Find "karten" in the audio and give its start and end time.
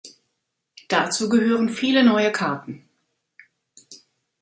2.31-2.89